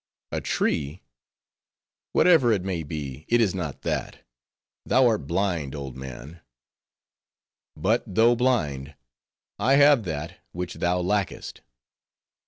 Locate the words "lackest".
11.01-11.61